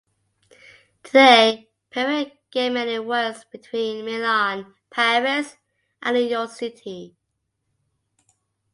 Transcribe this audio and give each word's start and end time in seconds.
Today 1.03 1.69
Piero 1.91 2.31
Gemelli 2.51 3.05
works 3.05 3.43
between 3.43 4.03
Milan, 4.03 4.73
Paris, 4.89 5.57
and 6.01 6.15
New 6.15 6.23
York 6.23 6.49
City. 6.49 7.15